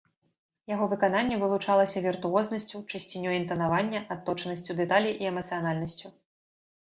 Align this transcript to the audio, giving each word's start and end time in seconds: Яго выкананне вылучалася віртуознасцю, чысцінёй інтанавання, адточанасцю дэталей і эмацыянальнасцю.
Яго 0.69 0.85
выкананне 0.93 1.35
вылучалася 1.41 2.01
віртуознасцю, 2.05 2.77
чысцінёй 2.91 3.35
інтанавання, 3.41 3.99
адточанасцю 4.15 4.71
дэталей 4.79 5.13
і 5.27 5.33
эмацыянальнасцю. 5.33 6.07